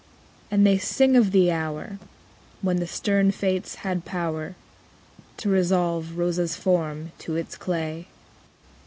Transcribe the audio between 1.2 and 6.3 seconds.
the hour When the stern fates had power To resolve